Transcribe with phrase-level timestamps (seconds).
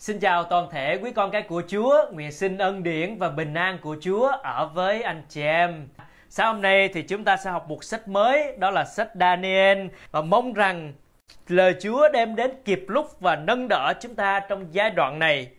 [0.00, 3.54] Xin chào toàn thể quý con cái của Chúa, nguyện xin ân điển và bình
[3.54, 5.88] an của Chúa ở với anh chị em.
[6.28, 9.86] Sáng hôm nay thì chúng ta sẽ học một sách mới, đó là sách Daniel
[10.10, 10.92] và mong rằng
[11.48, 15.50] lời Chúa đem đến kịp lúc và nâng đỡ chúng ta trong giai đoạn này.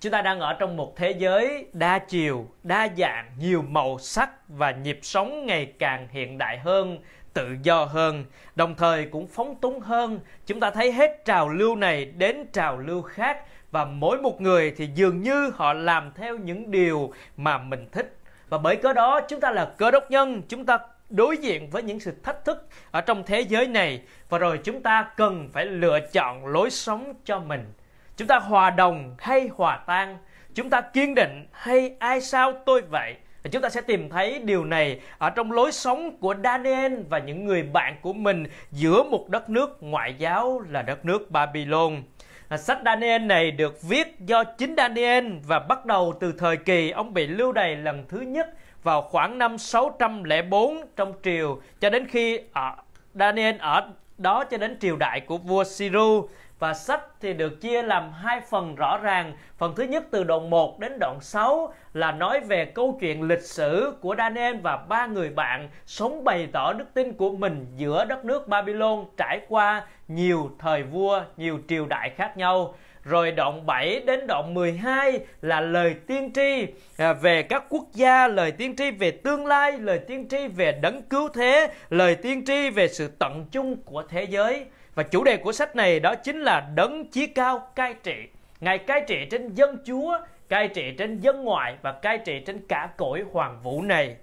[0.00, 4.30] Chúng ta đang ở trong một thế giới đa chiều, đa dạng, nhiều màu sắc
[4.48, 6.98] và nhịp sống ngày càng hiện đại hơn
[7.34, 8.24] tự do hơn,
[8.54, 10.20] đồng thời cũng phóng túng hơn.
[10.46, 14.74] Chúng ta thấy hết trào lưu này đến trào lưu khác và mỗi một người
[14.76, 18.16] thì dường như họ làm theo những điều mà mình thích.
[18.48, 20.78] Và bởi cớ đó chúng ta là cơ đốc nhân, chúng ta
[21.10, 24.82] đối diện với những sự thách thức ở trong thế giới này và rồi chúng
[24.82, 27.72] ta cần phải lựa chọn lối sống cho mình.
[28.16, 30.18] Chúng ta hòa đồng hay hòa tan,
[30.54, 33.14] chúng ta kiên định hay ai sao tôi vậy
[33.50, 37.44] chúng ta sẽ tìm thấy điều này ở trong lối sống của Daniel và những
[37.44, 42.02] người bạn của mình giữa một đất nước ngoại giáo là đất nước Babylon.
[42.48, 46.90] À, sách Daniel này được viết do chính Daniel và bắt đầu từ thời kỳ
[46.90, 48.46] ông bị lưu đày lần thứ nhất
[48.82, 52.72] vào khoảng năm 604 trong triều, cho đến khi ở
[53.14, 56.28] Daniel ở đó cho đến triều đại của vua Siru
[56.58, 59.32] và sách thì được chia làm hai phần rõ ràng.
[59.58, 63.42] Phần thứ nhất từ đoạn 1 đến đoạn 6 là nói về câu chuyện lịch
[63.42, 68.04] sử của Daniel và ba người bạn sống bày tỏ đức tin của mình giữa
[68.04, 72.74] đất nước Babylon trải qua nhiều thời vua, nhiều triều đại khác nhau.
[73.02, 78.28] Rồi đoạn 7 đến đoạn 12 là lời tiên tri à, về các quốc gia,
[78.28, 82.44] lời tiên tri về tương lai, lời tiên tri về đấng cứu thế, lời tiên
[82.44, 84.64] tri về sự tận chung của thế giới.
[84.98, 88.16] Và chủ đề của sách này đó chính là đấng chí cao cai trị.
[88.60, 90.18] Ngài cai trị trên dân chúa,
[90.48, 94.16] cai trị trên dân ngoại và cai trị trên cả cõi hoàng vũ này.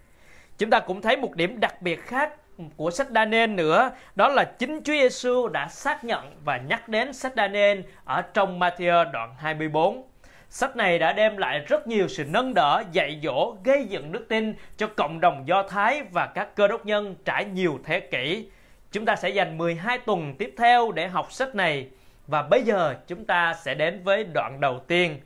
[0.57, 2.33] Chúng ta cũng thấy một điểm đặc biệt khác
[2.77, 7.13] của sách Daniel nữa, đó là chính Chúa Giêsu đã xác nhận và nhắc đến
[7.13, 10.03] sách Daniel ở trong Matthew đoạn 24.
[10.49, 14.25] Sách này đã đem lại rất nhiều sự nâng đỡ, dạy dỗ, gây dựng đức
[14.29, 18.49] tin cho cộng đồng Do Thái và các cơ đốc nhân trải nhiều thế kỷ.
[18.95, 21.88] Chúng ta sẽ dành 12 tuần tiếp theo để học sách này
[22.28, 25.20] và bây giờ chúng ta sẽ đến với đoạn đầu tiên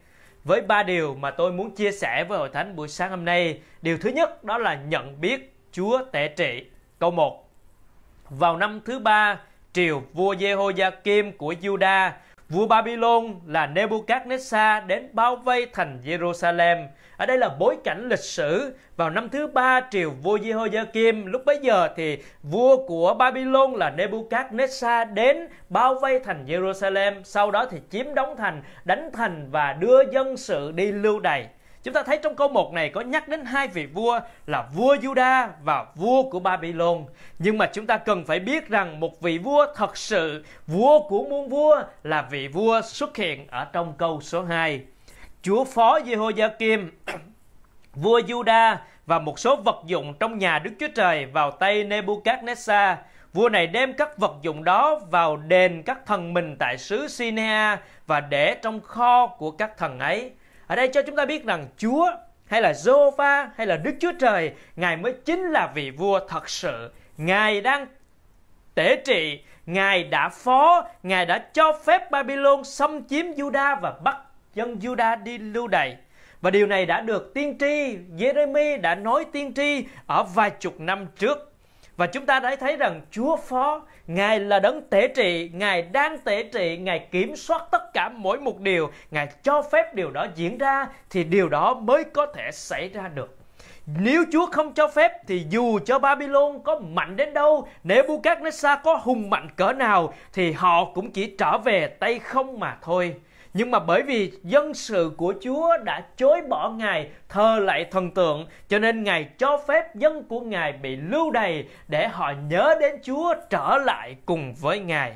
[0.44, 3.62] với ba điều mà tôi muốn chia sẻ với hội thánh buổi sáng hôm nay.
[3.82, 6.64] Điều thứ nhất đó là nhận biết Chúa tể trị.
[7.00, 7.50] Câu 1.
[8.30, 9.40] Vào năm thứ ba,
[9.74, 12.12] triều vua Jehoiakim của Juda,
[12.50, 16.88] vua Babylon là Nebuchadnezzar đến bao vây thành Jerusalem
[17.20, 18.74] ở đây là bối cảnh lịch sử.
[18.98, 23.94] Vào năm thứ ba triều vua Jehoiakim lúc bấy giờ thì vua của Babylon là
[23.98, 29.74] Nebuchadnezzar đến bao vây thành Jerusalem sau đó thì chiếm đóng thành đánh thành và
[29.74, 31.48] đưa dân sự đi lưu đày.
[31.84, 34.96] Chúng ta thấy trong câu 1 này có nhắc đến hai vị vua là vua
[34.96, 37.06] Juda và vua của Babylon.
[37.40, 41.24] Nhưng mà chúng ta cần phải biết rằng một vị vua thật sự, vua của
[41.24, 44.82] muôn vua là vị vua xuất hiện ở trong câu số 2
[45.42, 46.90] chúa phó Jehoiakim,
[47.94, 52.96] vua Juda và một số vật dụng trong nhà Đức Chúa Trời vào tay Nebuchadnezzar.
[53.34, 57.80] Vua này đem các vật dụng đó vào đền các thần mình tại xứ Sinea
[58.08, 60.32] và để trong kho của các thần ấy.
[60.68, 62.12] Ở đây cho chúng ta biết rằng Chúa
[62.46, 66.50] hay là Jehovah hay là Đức Chúa Trời, Ngài mới chính là vị vua thật
[66.50, 66.92] sự.
[67.18, 67.88] Ngài đang
[68.76, 74.18] tể trị, Ngài đã phó, Ngài đã cho phép Babylon xâm chiếm Juda và bắt
[74.54, 75.98] dân Juda đi lưu đày.
[76.42, 80.80] Và điều này đã được tiên tri, Jeremy đã nói tiên tri ở vài chục
[80.80, 81.54] năm trước.
[81.98, 86.18] Và chúng ta đã thấy rằng Chúa Phó, Ngài là đấng tể trị, Ngài đang
[86.18, 90.28] tể trị, Ngài kiểm soát tất cả mỗi một điều, Ngài cho phép điều đó
[90.36, 93.38] diễn ra thì điều đó mới có thể xảy ra được.
[94.00, 99.00] Nếu Chúa không cho phép thì dù cho Babylon có mạnh đến đâu, Nebuchadnezzar có
[99.04, 103.16] hùng mạnh cỡ nào thì họ cũng chỉ trở về tay không mà thôi.
[103.54, 108.12] Nhưng mà bởi vì dân sự của Chúa đã chối bỏ Ngài, thờ lại thần
[108.12, 112.76] tượng, cho nên Ngài cho phép dân của Ngài bị lưu đày để họ nhớ
[112.82, 115.14] đến Chúa trở lại cùng với Ngài.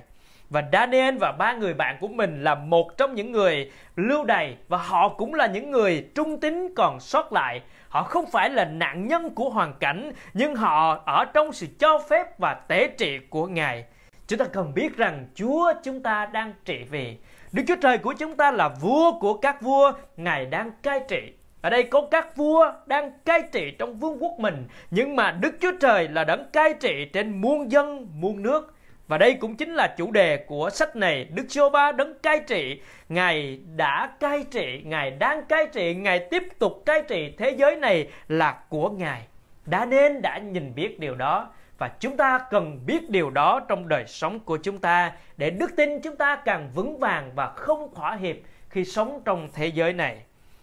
[0.50, 4.56] Và Daniel và ba người bạn của mình là một trong những người lưu đày
[4.68, 7.62] và họ cũng là những người trung tín còn sót lại.
[7.90, 12.00] Họ không phải là nạn nhân của hoàn cảnh, nhưng họ ở trong sự cho
[12.10, 13.86] phép và tế trị của Ngài.
[14.28, 17.18] Chúng ta cần biết rằng Chúa chúng ta đang trị vì
[17.54, 21.22] Đức Chúa Trời của chúng ta là vua của các vua, Ngài đang cai trị.
[21.62, 25.56] Ở đây có các vua đang cai trị trong vương quốc mình, nhưng mà Đức
[25.62, 28.74] Chúa Trời là đấng cai trị trên muôn dân, muôn nước.
[29.08, 31.26] Và đây cũng chính là chủ đề của sách này.
[31.34, 36.20] Đức chúa ba đấng cai trị, Ngài đã cai trị, Ngài đang cai trị, Ngài
[36.20, 39.22] tiếp tục cai trị thế giới này là của Ngài.
[39.66, 41.50] Đã nên đã nhìn biết điều đó
[41.84, 45.76] và chúng ta cần biết điều đó trong đời sống của chúng ta để đức
[45.78, 48.36] tin chúng ta càng vững vàng và không thỏa hiệp
[48.70, 50.18] khi sống trong thế giới này.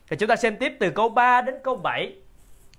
[0.08, 2.12] Thì chúng ta xem tiếp từ câu 3 đến câu 7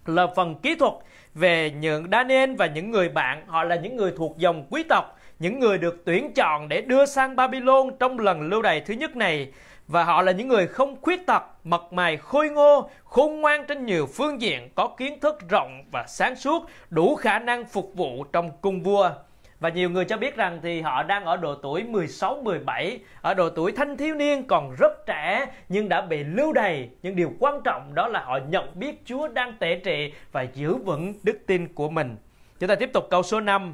[0.05, 0.93] là phần kỹ thuật
[1.33, 5.19] về những Daniel và những người bạn, họ là những người thuộc dòng quý tộc,
[5.39, 9.15] những người được tuyển chọn để đưa sang Babylon trong lần lưu đày thứ nhất
[9.15, 9.51] này
[9.91, 13.85] và họ là những người không khuyết tật, mật mài khôi ngô, khôn ngoan trên
[13.85, 18.23] nhiều phương diện, có kiến thức rộng và sáng suốt, đủ khả năng phục vụ
[18.23, 19.11] trong cung vua.
[19.59, 23.33] Và nhiều người cho biết rằng thì họ đang ở độ tuổi 16, 17, ở
[23.33, 26.89] độ tuổi thanh thiếu niên còn rất trẻ nhưng đã bị lưu đày.
[27.03, 30.75] Nhưng điều quan trọng đó là họ nhận biết Chúa đang tệ trị và giữ
[30.75, 32.15] vững đức tin của mình.
[32.59, 33.73] Chúng ta tiếp tục câu số 5.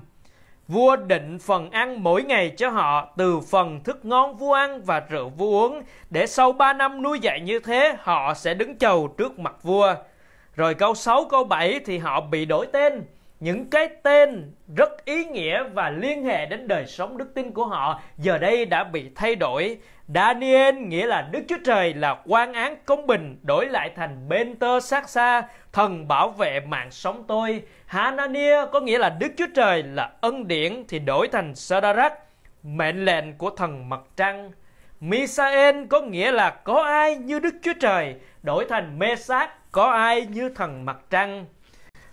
[0.68, 5.00] Vua định phần ăn mỗi ngày cho họ, từ phần thức ngon vua ăn và
[5.00, 9.08] rượu vua uống để sau 3 năm nuôi dạy như thế, họ sẽ đứng chầu
[9.08, 9.96] trước mặt vua.
[10.56, 13.04] Rồi câu 6 câu 7 thì họ bị đổi tên.
[13.39, 17.66] Những cái tên rất ý nghĩa và liên hệ đến đời sống đức tin của
[17.66, 19.78] họ giờ đây đã bị thay đổi.
[20.16, 24.56] Daniel nghĩa là Đức Chúa Trời là quan án công bình đổi lại thành bên
[24.56, 25.42] tơ sát xa,
[25.74, 27.62] thần bảo vệ mạng sống tôi.
[27.86, 32.13] Hanania có nghĩa là Đức Chúa Trời là ân điển thì đổi thành Sadarak,
[32.63, 34.51] mệnh lệnh của thần mặt trăng.
[35.00, 40.25] Misael có nghĩa là có ai như Đức Chúa Trời, đổi thành Mesac có ai
[40.25, 41.45] như thần mặt trăng.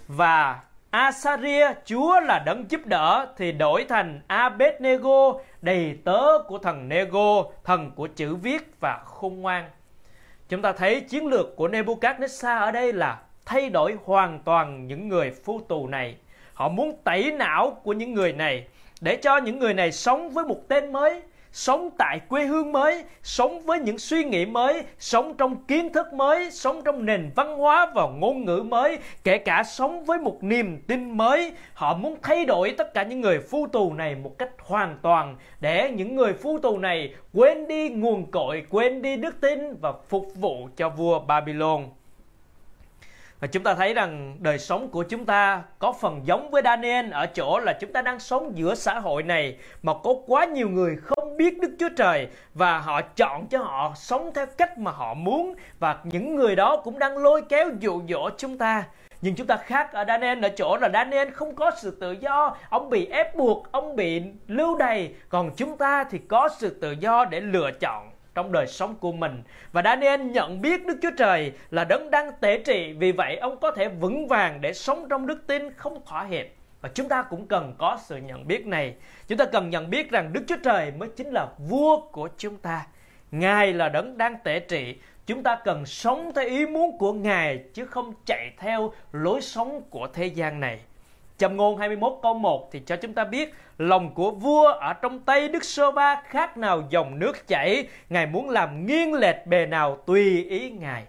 [0.09, 0.61] Và
[0.95, 7.45] Asaria, Chúa là đấng giúp đỡ thì đổi thành Abednego, đầy tớ của thần Nego,
[7.65, 9.71] thần của chữ viết và khôn ngoan.
[10.49, 15.09] Chúng ta thấy chiến lược của Nebuchadnezzar ở đây là thay đổi hoàn toàn những
[15.09, 16.17] người phu tù này.
[16.55, 18.67] Họ muốn tẩy não của những người này
[19.01, 21.23] để cho những người này sống với một tên mới,
[21.55, 26.13] sống tại quê hương mới, sống với những suy nghĩ mới, sống trong kiến thức
[26.13, 30.45] mới, sống trong nền văn hóa và ngôn ngữ mới, kể cả sống với một
[30.45, 31.53] niềm tin mới.
[31.75, 35.37] Họ muốn thay đổi tất cả những người phu tù này một cách hoàn toàn
[35.61, 39.93] để những người phu tù này quên đi nguồn cội, quên đi đức tin và
[40.09, 41.87] phục vụ cho vua Babylon.
[43.41, 47.11] Và chúng ta thấy rằng đời sống của chúng ta có phần giống với Daniel
[47.11, 50.69] ở chỗ là chúng ta đang sống giữa xã hội này mà có quá nhiều
[50.69, 54.91] người không biết Đức Chúa Trời và họ chọn cho họ sống theo cách mà
[54.91, 58.85] họ muốn và những người đó cũng đang lôi kéo dụ dỗ chúng ta.
[59.21, 62.57] Nhưng chúng ta khác ở Daniel ở chỗ là Daniel không có sự tự do,
[62.69, 66.93] ông bị ép buộc, ông bị lưu đày, còn chúng ta thì có sự tự
[66.93, 69.43] do để lựa chọn trong đời sống của mình.
[69.73, 73.61] Và Daniel nhận biết Đức Chúa Trời là đấng đang tể trị, vì vậy ông
[73.61, 76.47] có thể vững vàng để sống trong đức tin không thỏa hiệp.
[76.85, 78.95] Và chúng ta cũng cần có sự nhận biết này.
[79.29, 82.57] Chúng ta cần nhận biết rằng Đức Chúa Trời mới chính là vua của chúng
[82.57, 82.87] ta.
[83.31, 84.97] Ngài là đấng đang tể trị.
[85.27, 89.83] Chúng ta cần sống theo ý muốn của Ngài chứ không chạy theo lối sống
[89.91, 90.81] của thế gian này.
[91.39, 95.21] Châm ngôn 21 câu 1 thì cho chúng ta biết lòng của vua ở trong
[95.21, 99.67] tay Đức Sô Ba khác nào dòng nước chảy, Ngài muốn làm nghiêng lệch bề
[99.67, 101.05] nào tùy ý Ngài.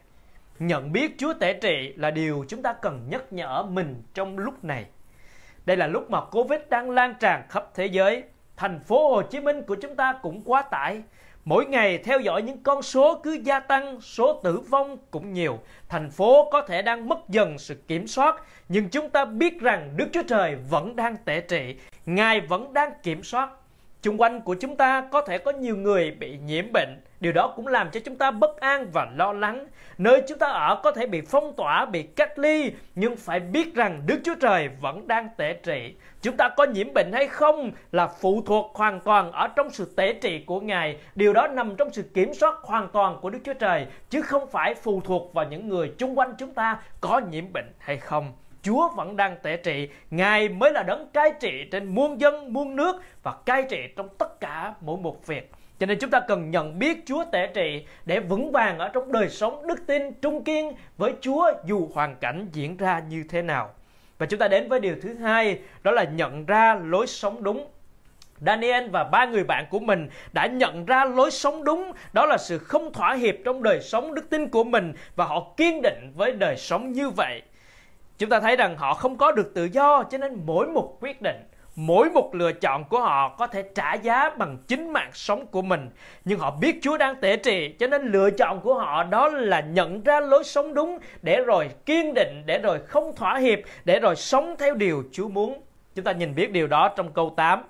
[0.60, 4.64] Nhận biết Chúa tể trị là điều chúng ta cần nhắc nhở mình trong lúc
[4.64, 4.86] này.
[5.66, 8.24] Đây là lúc mà Covid đang lan tràn khắp thế giới.
[8.58, 11.02] Thành phố Hồ Chí Minh của chúng ta cũng quá tải.
[11.46, 15.60] Mỗi ngày theo dõi những con số cứ gia tăng, số tử vong cũng nhiều.
[15.90, 18.36] Thành phố có thể đang mất dần sự kiểm soát,
[18.70, 21.76] nhưng chúng ta biết rằng Đức Chúa Trời vẫn đang tể trị,
[22.06, 23.50] Ngài vẫn đang kiểm soát.
[24.06, 27.54] Xung quanh của chúng ta có thể có nhiều người bị nhiễm bệnh, điều đó
[27.56, 29.68] cũng làm cho chúng ta bất an và lo lắng.
[29.98, 33.76] Nơi chúng ta ở có thể bị phong tỏa, bị cách ly, nhưng phải biết
[33.76, 35.96] rằng Đức Chúa Trời vẫn đang tể trị.
[36.22, 39.94] Chúng ta có nhiễm bệnh hay không là phụ thuộc hoàn toàn ở trong sự
[39.98, 40.98] tể trị của Ngài.
[41.16, 44.48] Điều đó nằm trong sự kiểm soát hoàn toàn của Đức Chúa Trời, chứ không
[44.52, 48.34] phải phụ thuộc vào những người chung quanh chúng ta có nhiễm bệnh hay không.
[48.66, 52.76] Chúa vẫn đang tể trị, Ngài mới là đấng cai trị trên muôn dân, muôn
[52.76, 55.52] nước và cai trị trong tất cả mỗi một việc.
[55.80, 59.12] Cho nên chúng ta cần nhận biết Chúa tể trị để vững vàng ở trong
[59.12, 63.42] đời sống đức tin trung kiên với Chúa dù hoàn cảnh diễn ra như thế
[63.42, 63.70] nào.
[64.18, 67.68] Và chúng ta đến với điều thứ hai, đó là nhận ra lối sống đúng.
[68.46, 72.38] Daniel và ba người bạn của mình đã nhận ra lối sống đúng, đó là
[72.38, 76.12] sự không thỏa hiệp trong đời sống đức tin của mình và họ kiên định
[76.16, 77.42] với đời sống như vậy.
[78.18, 81.22] Chúng ta thấy rằng họ không có được tự do, cho nên mỗi một quyết
[81.22, 81.36] định,
[81.76, 85.62] mỗi một lựa chọn của họ có thể trả giá bằng chính mạng sống của
[85.62, 85.90] mình.
[86.26, 89.60] Nhưng họ biết Chúa đang tể trị cho nên lựa chọn của họ đó là
[89.60, 94.00] nhận ra lối sống đúng để rồi kiên định, để rồi không thỏa hiệp, để
[94.00, 95.62] rồi sống theo điều Chúa muốn.
[95.96, 97.64] Chúng ta nhìn biết điều đó trong câu 8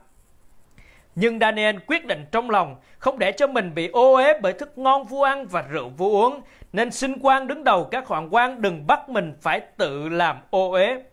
[1.15, 4.77] nhưng Daniel quyết định trong lòng không để cho mình bị ô uế bởi thức
[4.77, 6.41] ngon vua ăn và rượu vua uống
[6.73, 10.71] nên xin quan đứng đầu các hoàng quan đừng bắt mình phải tự làm ô
[10.71, 11.03] uế.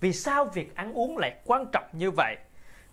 [0.00, 2.36] Vì sao việc ăn uống lại quan trọng như vậy?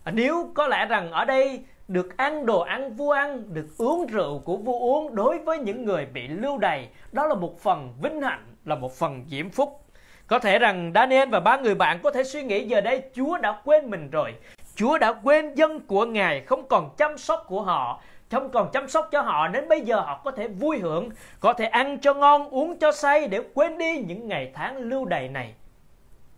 [0.03, 4.05] À, nếu có lẽ rằng ở đây được ăn đồ ăn vua ăn được uống
[4.07, 7.93] rượu của vua uống đối với những người bị lưu đày đó là một phần
[8.01, 9.83] vinh hạnh là một phần diễm phúc.
[10.27, 13.37] Có thể rằng Daniel và ba người bạn có thể suy nghĩ giờ đây Chúa
[13.37, 14.33] đã quên mình rồi.
[14.77, 18.89] Chúa đã quên dân của Ngài, không còn chăm sóc của họ, không còn chăm
[18.89, 22.13] sóc cho họ đến bây giờ họ có thể vui hưởng, có thể ăn cho
[22.13, 25.53] ngon, uống cho say để quên đi những ngày tháng lưu đày này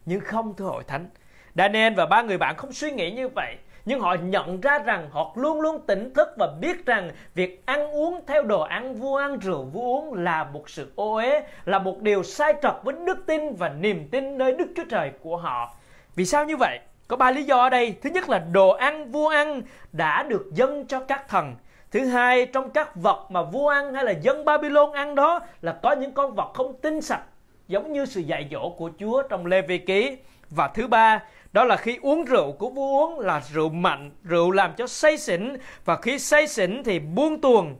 [0.05, 1.09] nhưng không, thưa hội thánh,
[1.55, 3.55] Daniel và ba người bạn không suy nghĩ như vậy
[3.85, 7.91] nhưng họ nhận ra rằng họ luôn luôn tỉnh thức và biết rằng việc ăn
[7.91, 11.79] uống theo đồ ăn vua ăn, rượu vua uống là một sự ô uế, là
[11.79, 15.37] một điều sai trật với đức tin và niềm tin nơi Đức Chúa Trời của
[15.37, 15.73] họ.
[16.15, 16.79] Vì sao như vậy?
[17.09, 17.95] Có ba lý do ở đây.
[18.01, 19.61] Thứ nhất là đồ ăn vua ăn
[19.91, 21.55] đã được dâng cho các thần.
[21.91, 25.79] Thứ hai, trong các vật mà vua ăn hay là dân Babylon ăn đó là
[25.83, 27.21] có những con vật không tinh sạch
[27.67, 30.17] giống như sự dạy dỗ của Chúa trong Lê Vi Ký.
[30.49, 31.23] Và thứ ba,
[31.53, 35.17] đó là khi uống rượu của vua uống là rượu mạnh, rượu làm cho say
[35.17, 35.53] xỉn
[35.85, 37.75] và khi say xỉn thì buông tuồng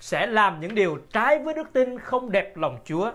[0.00, 3.10] sẽ làm những điều trái với đức tin không đẹp lòng Chúa.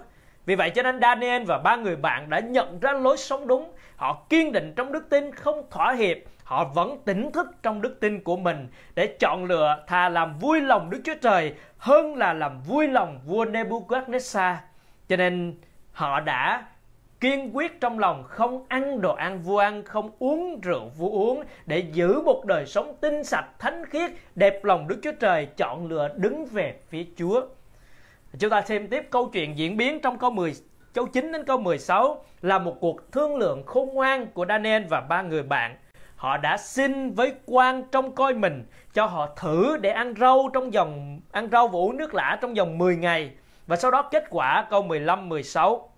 [0.46, 3.72] Vì vậy cho nên Daniel và ba người bạn đã nhận ra lối sống đúng.
[4.04, 6.18] Họ kiên định trong đức tin, không thỏa hiệp.
[6.44, 10.62] Họ vẫn tỉnh thức trong đức tin của mình để chọn lựa thà làm vui
[10.62, 14.56] lòng Đức Chúa Trời hơn là làm vui lòng vua Nebuchadnezzar.
[15.08, 15.56] Cho nên
[15.92, 16.66] họ đã
[17.20, 21.44] kiên quyết trong lòng không ăn đồ ăn vua ăn, không uống rượu vua uống
[21.66, 25.88] để giữ một đời sống tinh sạch, thánh khiết, đẹp lòng Đức Chúa Trời chọn
[25.88, 27.42] lựa đứng về phía Chúa.
[28.40, 30.54] Chúng ta xem tiếp câu chuyện diễn biến trong câu 10
[30.94, 35.02] câu 9 đến câu 16 là một cuộc thương lượng khôn ngoan của Daniel và
[35.02, 35.76] ba người bạn.
[36.16, 40.72] Họ đã xin với quan trong coi mình, cho họ thử để ăn rau trong
[40.72, 43.32] vòng, ăn rau và uống nước lã trong vòng 10 ngày.
[43.68, 45.90] Và sau đó kết quả câu 15 16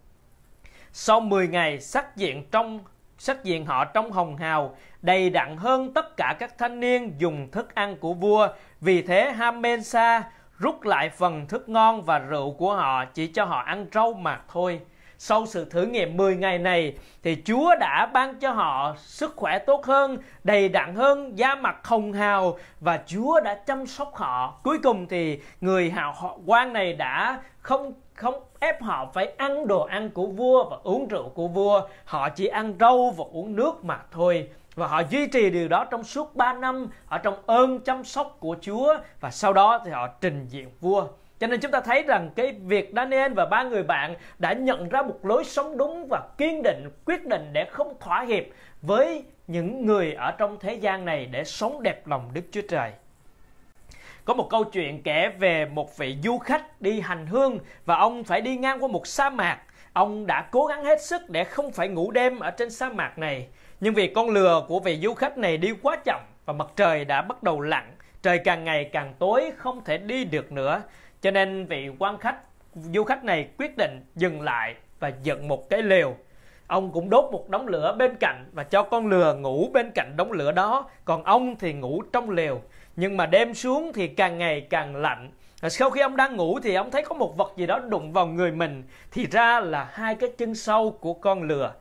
[0.98, 2.80] sau 10 ngày sắc diện trong,
[3.18, 7.52] sắc diện họ trong hồng hào, đầy đặn hơn tất cả các thanh niên dùng
[7.52, 8.48] thức ăn của vua.
[8.82, 10.24] Vì thế Hamensa
[10.59, 14.41] rút lại phần thức ngon và rượu của họ chỉ cho họ ăn rau mà
[14.47, 14.79] thôi.
[15.17, 19.59] Sau sự thử nghiệm 10 ngày này thì Chúa đã ban cho họ sức khỏe
[19.59, 24.59] tốt hơn, đầy đặn hơn, da mặt hồng hào và Chúa đã chăm sóc họ.
[24.63, 29.67] Cuối cùng thì người hào họ quan này đã không không ép họ phải ăn
[29.67, 33.55] đồ ăn của vua và uống rượu của vua họ chỉ ăn rau và uống
[33.55, 37.36] nước mà thôi và họ duy trì điều đó trong suốt 3 năm ở trong
[37.46, 41.08] ơn chăm sóc của Chúa và sau đó thì họ trình diện vua
[41.39, 44.89] cho nên chúng ta thấy rằng cái việc Daniel và ba người bạn đã nhận
[44.89, 48.44] ra một lối sống đúng và kiên định, quyết định để không thỏa hiệp
[48.82, 52.91] với những người ở trong thế gian này để sống đẹp lòng Đức Chúa Trời.
[54.25, 58.24] Có một câu chuyện kể về một vị du khách đi hành hương và ông
[58.24, 59.60] phải đi ngang qua một sa mạc.
[59.94, 63.17] Ông đã cố gắng hết sức để không phải ngủ đêm ở trên sa mạc
[63.17, 63.48] này.
[63.79, 67.05] Nhưng vì con lừa của vị du khách này đi quá chậm và mặt trời
[67.05, 70.82] đã bắt đầu lặn, trời càng ngày càng tối không thể đi được nữa.
[71.22, 72.38] Cho nên vị quan khách
[72.74, 76.15] du khách này quyết định dừng lại và dựng một cái lều.
[76.67, 80.13] Ông cũng đốt một đống lửa bên cạnh và cho con lừa ngủ bên cạnh
[80.17, 82.62] đống lửa đó, còn ông thì ngủ trong lều.
[82.96, 85.32] Nhưng mà đêm xuống thì càng ngày càng lạnh.
[85.70, 88.27] Sau khi ông đang ngủ thì ông thấy có một vật gì đó đụng vào
[88.27, 88.84] người mình.
[89.12, 91.74] Thì ra là hai cái chân sau của con lừa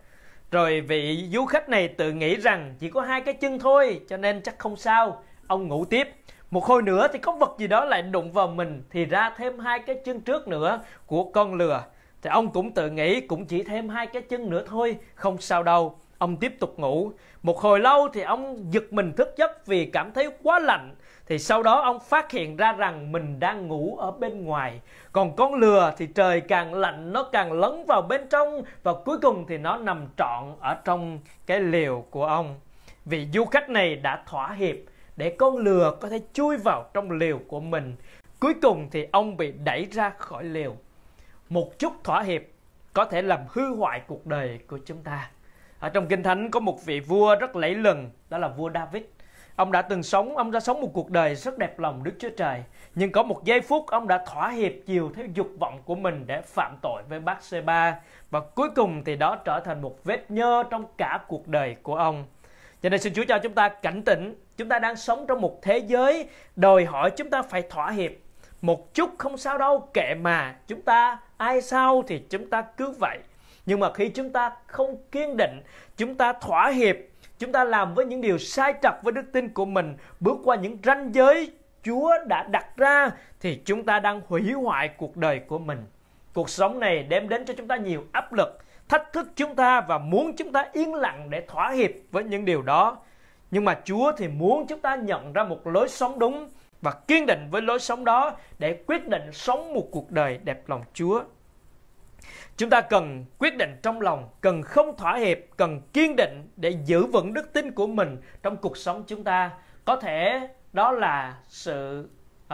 [0.54, 4.16] rồi vị du khách này tự nghĩ rằng chỉ có hai cái chân thôi, cho
[4.16, 5.22] nên chắc không sao.
[5.46, 6.08] Ông ngủ tiếp.
[6.50, 9.58] Một hồi nữa thì có vật gì đó lại đụng vào mình, thì ra thêm
[9.58, 11.84] hai cái chân trước nữa của con lừa.
[12.22, 15.62] Thì ông cũng tự nghĩ cũng chỉ thêm hai cái chân nữa thôi, không sao
[15.62, 15.98] đâu.
[16.18, 17.12] Ông tiếp tục ngủ.
[17.42, 20.94] Một hồi lâu thì ông giật mình thức giấc vì cảm thấy quá lạnh
[21.26, 24.80] thì sau đó ông phát hiện ra rằng mình đang ngủ ở bên ngoài.
[25.12, 29.18] Còn con lừa thì trời càng lạnh, nó càng lấn vào bên trong và cuối
[29.22, 32.60] cùng thì nó nằm trọn ở trong cái liều của ông.
[33.04, 34.76] Vì du khách này đã thỏa hiệp
[35.16, 37.96] để con lừa có thể chui vào trong liều của mình.
[38.40, 40.76] Cuối cùng thì ông bị đẩy ra khỏi liều
[41.48, 42.42] một chút thỏa hiệp
[42.92, 45.30] có thể làm hư hoại cuộc đời của chúng ta.
[45.78, 49.02] Ở trong kinh thánh có một vị vua rất lẫy lừng, đó là vua david.
[49.56, 52.30] Ông đã từng sống, ông đã sống một cuộc đời rất đẹp lòng Đức Chúa
[52.36, 52.62] Trời.
[52.94, 56.24] Nhưng có một giây phút ông đã thỏa hiệp chiều theo dục vọng của mình
[56.26, 57.96] để phạm tội với bác C ba
[58.30, 61.96] Và cuối cùng thì đó trở thành một vết nhơ trong cả cuộc đời của
[61.96, 62.26] ông.
[62.82, 64.34] Cho nên xin Chúa cho chúng ta cảnh tỉnh.
[64.56, 68.12] Chúng ta đang sống trong một thế giới đòi hỏi chúng ta phải thỏa hiệp.
[68.62, 70.56] Một chút không sao đâu, kệ mà.
[70.66, 73.18] Chúng ta ai sao thì chúng ta cứ vậy.
[73.66, 75.62] Nhưng mà khi chúng ta không kiên định,
[75.96, 76.96] chúng ta thỏa hiệp
[77.38, 80.56] chúng ta làm với những điều sai trật với đức tin của mình bước qua
[80.56, 81.50] những ranh giới
[81.82, 83.10] Chúa đã đặt ra
[83.40, 85.78] thì chúng ta đang hủy hoại cuộc đời của mình.
[86.34, 89.80] Cuộc sống này đem đến cho chúng ta nhiều áp lực, thách thức chúng ta
[89.80, 92.98] và muốn chúng ta yên lặng để thỏa hiệp với những điều đó.
[93.50, 96.50] Nhưng mà Chúa thì muốn chúng ta nhận ra một lối sống đúng
[96.80, 100.68] và kiên định với lối sống đó để quyết định sống một cuộc đời đẹp
[100.68, 101.22] lòng Chúa.
[102.56, 106.70] Chúng ta cần quyết định trong lòng, cần không thỏa hiệp, cần kiên định để
[106.84, 109.50] giữ vững đức tin của mình trong cuộc sống chúng ta.
[109.84, 112.08] Có thể đó là sự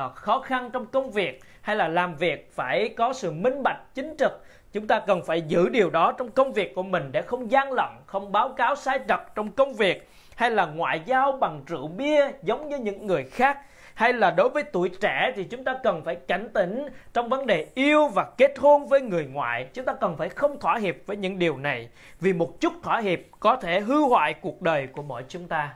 [0.06, 3.94] uh, khó khăn trong công việc hay là làm việc phải có sự minh bạch
[3.94, 7.22] chính trực chúng ta cần phải giữ điều đó trong công việc của mình để
[7.22, 11.32] không gian lận không báo cáo sai trật trong công việc hay là ngoại giao
[11.32, 13.58] bằng rượu bia giống như những người khác
[14.00, 17.46] hay là đối với tuổi trẻ thì chúng ta cần phải cảnh tỉnh trong vấn
[17.46, 19.66] đề yêu và kết hôn với người ngoại.
[19.74, 21.88] Chúng ta cần phải không thỏa hiệp với những điều này.
[22.20, 25.74] Vì một chút thỏa hiệp có thể hư hoại cuộc đời của mỗi chúng ta.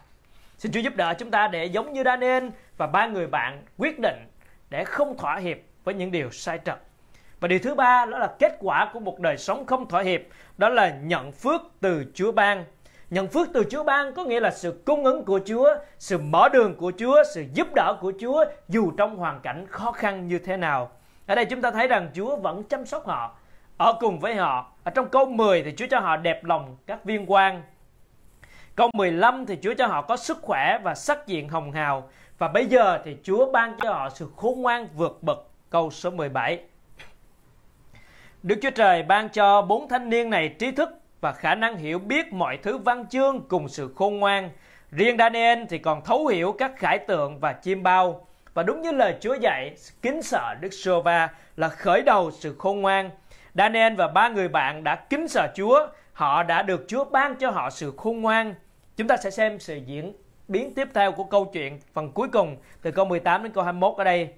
[0.59, 3.99] Xin Chúa giúp đỡ chúng ta để giống như Daniel và ba người bạn quyết
[3.99, 4.27] định
[4.71, 6.79] để không thỏa hiệp với những điều sai trật.
[7.41, 10.21] Và điều thứ ba đó là kết quả của một đời sống không thỏa hiệp.
[10.59, 12.65] Đó là nhận phước từ Chúa ban.
[13.15, 16.49] Nhận phước từ Chúa ban có nghĩa là sự cung ứng của Chúa, sự mở
[16.53, 20.39] đường của Chúa, sự giúp đỡ của Chúa dù trong hoàn cảnh khó khăn như
[20.39, 20.91] thế nào.
[21.27, 23.37] Ở đây chúng ta thấy rằng Chúa vẫn chăm sóc họ,
[23.77, 24.73] ở cùng với họ.
[24.85, 27.63] Ở trong câu 10 thì Chúa cho họ đẹp lòng các viên quan.
[28.77, 32.09] Câu 15 thì Chúa cho họ có sức khỏe và sắc diện hồng hào.
[32.39, 35.39] Và bây giờ thì Chúa ban cho họ sự khôn ngoan vượt bậc.
[35.71, 36.59] Câu số 17.
[38.43, 40.89] Đức Chúa Trời ban cho bốn thanh niên này trí thức
[41.25, 44.51] và khả năng hiểu biết mọi thứ văn chương cùng sự khôn ngoan.
[44.91, 48.27] Riêng Daniel thì còn thấu hiểu các khải tượng và chim bao.
[48.55, 52.55] Và đúng như lời Chúa dạy, kính sợ Đức sô va là khởi đầu sự
[52.59, 53.11] khôn ngoan.
[53.55, 57.51] Daniel và ba người bạn đã kính sợ Chúa, họ đã được Chúa ban cho
[57.51, 58.55] họ sự khôn ngoan.
[58.97, 60.13] Chúng ta sẽ xem sự diễn
[60.49, 63.95] biến tiếp theo của câu chuyện phần cuối cùng từ câu 18 đến câu 21
[63.97, 64.29] ở đây.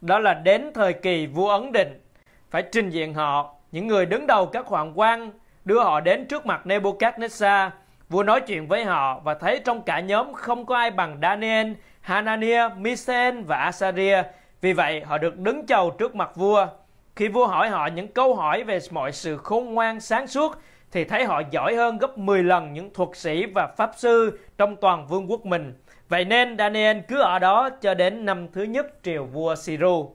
[0.00, 2.00] Đó là đến thời kỳ vua Ấn Định
[2.50, 5.30] phải trình diện họ, những người đứng đầu các hoàng quan
[5.66, 7.70] đưa họ đến trước mặt Nebuchadnezzar.
[8.08, 11.72] Vua nói chuyện với họ và thấy trong cả nhóm không có ai bằng Daniel,
[12.00, 14.22] Hananiah, Mishael và Asaria.
[14.60, 16.66] Vì vậy họ được đứng chầu trước mặt vua.
[17.16, 20.58] Khi vua hỏi họ những câu hỏi về mọi sự khôn ngoan sáng suốt
[20.92, 24.76] thì thấy họ giỏi hơn gấp 10 lần những thuật sĩ và pháp sư trong
[24.76, 25.74] toàn vương quốc mình.
[26.08, 30.14] Vậy nên Daniel cứ ở đó cho đến năm thứ nhất triều vua Siru.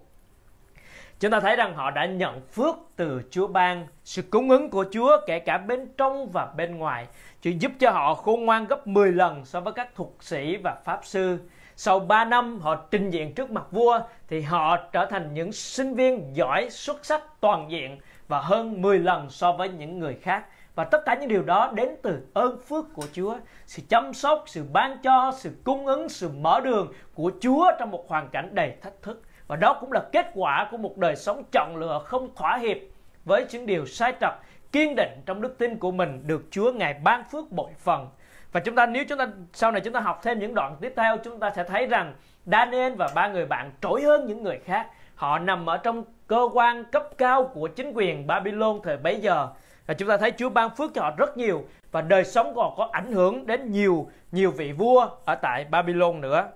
[1.21, 4.85] Chúng ta thấy rằng họ đã nhận phước từ Chúa ban, sự cung ứng của
[4.91, 7.07] Chúa kể cả bên trong và bên ngoài.
[7.41, 10.75] Chúa giúp cho họ khôn ngoan gấp 10 lần so với các thuật sĩ và
[10.85, 11.39] pháp sư.
[11.75, 15.93] Sau 3 năm họ trình diện trước mặt vua thì họ trở thành những sinh
[15.93, 20.45] viên giỏi xuất sắc toàn diện và hơn 10 lần so với những người khác.
[20.75, 24.43] Và tất cả những điều đó đến từ ơn phước của Chúa, sự chăm sóc,
[24.47, 28.49] sự ban cho, sự cung ứng, sự mở đường của Chúa trong một hoàn cảnh
[28.51, 29.21] đầy thách thức.
[29.51, 32.77] Và đó cũng là kết quả của một đời sống chọn lựa không thỏa hiệp
[33.25, 34.33] với những điều sai trật,
[34.71, 38.09] kiên định trong đức tin của mình được Chúa Ngài ban phước bội phần.
[38.51, 40.93] Và chúng ta nếu chúng ta sau này chúng ta học thêm những đoạn tiếp
[40.95, 42.13] theo chúng ta sẽ thấy rằng
[42.45, 44.87] Daniel và ba người bạn trỗi hơn những người khác.
[45.15, 49.47] Họ nằm ở trong cơ quan cấp cao của chính quyền Babylon thời bấy giờ.
[49.85, 52.61] Và chúng ta thấy Chúa ban phước cho họ rất nhiều và đời sống của
[52.61, 56.47] họ có ảnh hưởng đến nhiều nhiều vị vua ở tại Babylon nữa.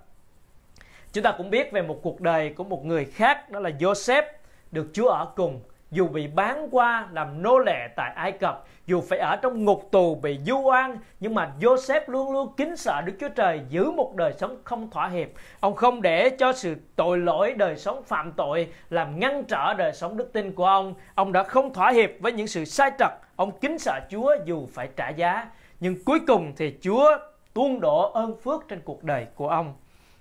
[1.16, 4.24] Chúng ta cũng biết về một cuộc đời của một người khác đó là Joseph
[4.72, 9.02] được Chúa ở cùng dù bị bán qua làm nô lệ tại Ai Cập, dù
[9.02, 13.02] phải ở trong ngục tù bị du oan, nhưng mà Joseph luôn luôn kính sợ
[13.06, 15.28] Đức Chúa Trời giữ một đời sống không thỏa hiệp.
[15.60, 19.94] Ông không để cho sự tội lỗi đời sống phạm tội làm ngăn trở đời
[19.94, 20.94] sống đức tin của ông.
[21.16, 23.12] Ông đã không thỏa hiệp với những sự sai trật.
[23.36, 25.48] Ông kính sợ Chúa dù phải trả giá.
[25.80, 27.18] Nhưng cuối cùng thì Chúa
[27.54, 29.74] tuôn đổ ơn phước trên cuộc đời của ông.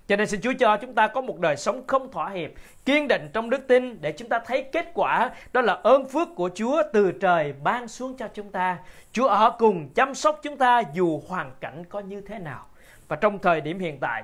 [0.07, 2.51] Cho nên xin Chúa cho chúng ta có một đời sống không thỏa hiệp,
[2.85, 6.27] kiên định trong đức tin để chúng ta thấy kết quả đó là ơn phước
[6.35, 8.77] của Chúa từ trời ban xuống cho chúng ta.
[9.11, 12.65] Chúa ở cùng chăm sóc chúng ta dù hoàn cảnh có như thế nào.
[13.07, 14.23] Và trong thời điểm hiện tại,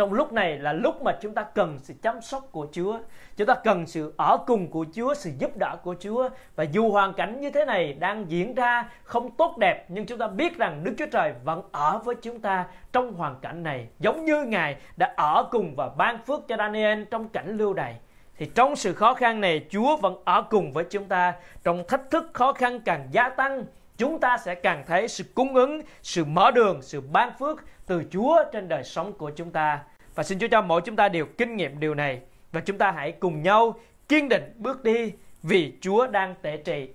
[0.00, 2.98] trong lúc này là lúc mà chúng ta cần sự chăm sóc của Chúa.
[3.36, 6.28] Chúng ta cần sự ở cùng của Chúa, sự giúp đỡ của Chúa.
[6.56, 10.18] Và dù hoàn cảnh như thế này đang diễn ra không tốt đẹp, nhưng chúng
[10.18, 13.86] ta biết rằng Đức Chúa Trời vẫn ở với chúng ta trong hoàn cảnh này.
[13.98, 17.94] Giống như Ngài đã ở cùng và ban phước cho Daniel trong cảnh lưu đày.
[18.36, 21.34] Thì trong sự khó khăn này, Chúa vẫn ở cùng với chúng ta.
[21.62, 23.64] Trong thách thức khó khăn càng gia tăng,
[23.96, 28.04] chúng ta sẽ càng thấy sự cung ứng, sự mở đường, sự ban phước từ
[28.10, 29.82] Chúa trên đời sống của chúng ta.
[30.14, 32.20] Và xin Chúa cho mỗi chúng ta đều kinh nghiệm điều này.
[32.52, 33.74] Và chúng ta hãy cùng nhau
[34.08, 36.88] kiên định bước đi vì Chúa đang tể trị.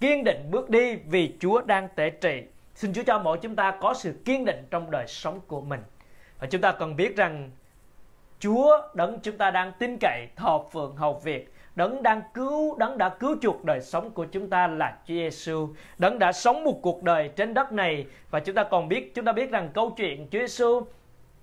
[0.00, 2.42] Kiên định bước đi vì Chúa đang tể trị.
[2.74, 5.80] Xin Chúa cho mỗi chúng ta có sự kiên định trong đời sống của mình.
[6.38, 7.50] Và chúng ta cần biết rằng
[8.38, 12.98] Chúa đấng chúng ta đang tin cậy thọ phượng, hầu việc đấng đang cứu, đấng
[12.98, 16.78] đã cứu chuộc đời sống của chúng ta là Chúa Giêsu, đấng đã sống một
[16.82, 19.90] cuộc đời trên đất này và chúng ta còn biết chúng ta biết rằng câu
[19.90, 20.82] chuyện Chúa Giêsu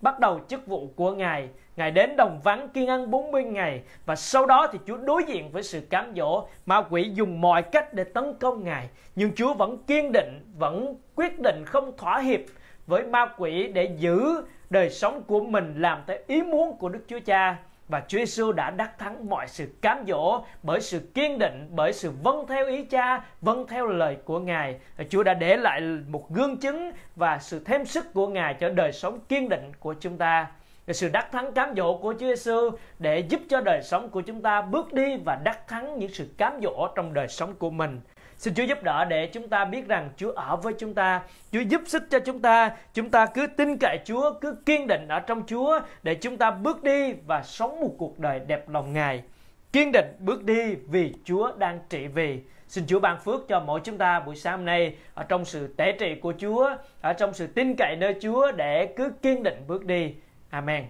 [0.02, 1.50] bắt đầu chức vụ của Ngài.
[1.76, 5.52] Ngài đến đồng vắng kiên ăn 40 ngày và sau đó thì Chúa đối diện
[5.52, 6.48] với sự cám dỗ.
[6.66, 8.90] Ma quỷ dùng mọi cách để tấn công Ngài.
[9.16, 12.40] Nhưng Chúa vẫn kiên định, vẫn quyết định không thỏa hiệp
[12.88, 17.02] với ma quỷ để giữ đời sống của mình làm theo ý muốn của Đức
[17.08, 21.40] Chúa Cha và Chúa Giêsu đã đắc thắng mọi sự cám dỗ bởi sự kiên
[21.40, 24.80] định, bởi sự vâng theo ý Cha, vâng theo lời của Ngài.
[25.10, 28.92] Chúa đã để lại một gương chứng và sự thêm sức của Ngài cho đời
[28.92, 30.48] sống kiên định của chúng ta.
[30.88, 32.70] Sự đắc thắng cám dỗ của Chúa Giêsu
[33.00, 36.30] để giúp cho đời sống của chúng ta bước đi và đắc thắng những sự
[36.38, 38.00] cám dỗ trong đời sống của mình.
[38.38, 41.60] Xin Chúa giúp đỡ để chúng ta biết rằng Chúa ở với chúng ta, Chúa
[41.60, 42.72] giúp sức cho chúng ta.
[42.94, 46.52] Chúng ta cứ tin cậy Chúa, cứ kiên định ở trong Chúa để chúng ta
[46.52, 49.24] bước đi và sống một cuộc đời đẹp lòng Ngài.
[49.72, 52.40] Kiên định bước đi vì Chúa đang trị vì.
[52.68, 55.68] Xin Chúa ban phước cho mỗi chúng ta buổi sáng hôm nay ở trong sự
[55.68, 59.64] tế trị của Chúa, ở trong sự tin cậy nơi Chúa để cứ kiên định
[59.68, 60.14] bước đi.
[60.50, 60.86] Amen.